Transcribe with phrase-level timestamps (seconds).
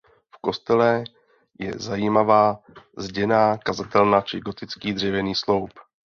[0.31, 1.03] V kostele
[1.59, 2.59] je zajímavá
[2.97, 5.69] zděná kazatelna či gotický dřevěný sloup.